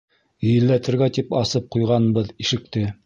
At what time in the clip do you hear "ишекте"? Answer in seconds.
2.47-2.87